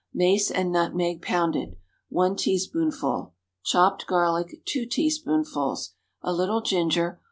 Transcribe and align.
Mace 0.15 0.49
and 0.49 0.71
nutmeg 0.71 1.21
pounded, 1.21 1.75
1 2.09 2.35
teaspoonful. 2.37 3.35
Chopped 3.63 4.07
garlic, 4.07 4.65
2 4.65 4.87
teaspoonfuls. 4.87 5.93
A 6.23 6.33
little 6.33 6.61
ginger. 6.61 7.19